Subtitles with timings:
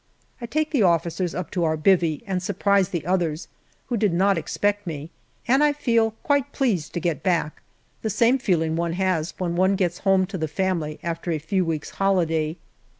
[0.41, 3.47] I take the officers up to our" bivvy" and surprise the others,
[3.85, 5.11] who did not expect me,
[5.47, 7.61] and I feel quite pleased to get back
[8.01, 11.63] the same feeling one has when one gets home to the family after a few
[11.63, 12.57] weeks' holiday.